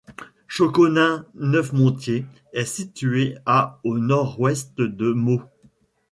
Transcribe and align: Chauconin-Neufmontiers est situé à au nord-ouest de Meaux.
Chauconin-Neufmontiers 0.47 2.25
est 2.53 2.65
situé 2.65 3.37
à 3.45 3.79
au 3.83 3.99
nord-ouest 3.99 4.75
de 4.77 5.13
Meaux. 5.13 5.43